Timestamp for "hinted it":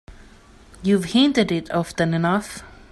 1.13-1.69